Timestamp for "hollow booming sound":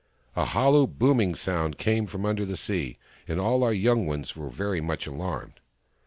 0.45-1.77